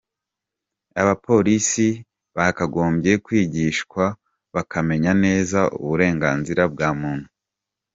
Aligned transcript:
Abapolisi 1.01 1.87
bakagombye 2.37 3.11
kwigishwa, 3.25 4.03
bakamenya 4.53 5.11
neza 5.23 5.59
uburenganzira 5.81 6.63
bwa 6.73 6.89
muntu. 6.99 7.27